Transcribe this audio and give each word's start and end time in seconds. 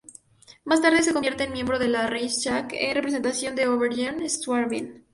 Más 0.65 0.81
tarde 0.81 1.03
se 1.03 1.13
convierte 1.13 1.43
en 1.43 1.53
miembro 1.53 1.77
del 1.77 1.93
Reichstag, 2.07 2.69
en 2.73 2.95
representación 2.95 3.53
de 3.55 3.67
Oberbayern-Schwaben. 3.67 5.05